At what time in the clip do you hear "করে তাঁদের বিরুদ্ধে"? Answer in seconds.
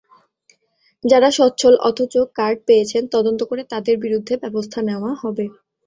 3.49-4.33